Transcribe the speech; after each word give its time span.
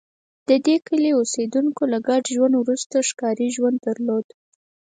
د 0.47 0.49
دې 0.65 0.75
کلي 0.87 1.11
اوسېدونکي 1.19 1.83
له 1.93 1.99
ګډ 2.07 2.23
ژوند 2.35 2.53
وروسته 2.57 2.95
ښکاري 3.09 3.47
ژوند 3.55 3.77
درلود 3.87 4.25